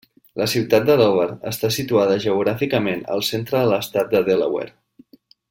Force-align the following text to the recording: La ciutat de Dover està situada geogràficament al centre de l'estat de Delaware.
La 0.41 0.45
ciutat 0.51 0.85
de 0.87 0.95
Dover 1.01 1.27
està 1.51 1.69
situada 1.75 2.15
geogràficament 2.23 3.05
al 3.17 3.23
centre 3.29 3.61
de 3.61 3.71
l'estat 3.75 4.11
de 4.17 4.25
Delaware. 4.33 4.77